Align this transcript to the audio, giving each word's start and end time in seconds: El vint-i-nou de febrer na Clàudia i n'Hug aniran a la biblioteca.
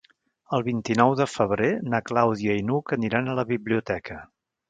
El 0.57 0.63
vint-i-nou 0.67 1.11
de 1.19 1.27
febrer 1.33 1.69
na 1.93 2.01
Clàudia 2.11 2.57
i 2.61 2.65
n'Hug 2.69 2.95
aniran 2.99 3.29
a 3.35 3.39
la 3.43 3.47
biblioteca. 3.53 4.19